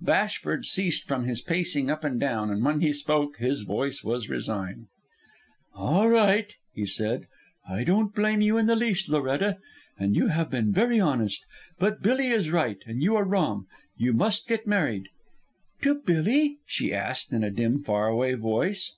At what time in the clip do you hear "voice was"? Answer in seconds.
3.62-4.28